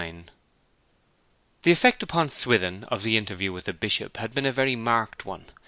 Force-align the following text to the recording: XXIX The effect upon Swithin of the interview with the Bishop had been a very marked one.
XXIX 0.01 0.23
The 1.61 1.69
effect 1.71 2.01
upon 2.01 2.31
Swithin 2.31 2.85
of 2.85 3.03
the 3.03 3.17
interview 3.17 3.51
with 3.51 3.65
the 3.65 3.73
Bishop 3.73 4.17
had 4.17 4.33
been 4.33 4.47
a 4.47 4.51
very 4.51 4.75
marked 4.75 5.27
one. 5.27 5.45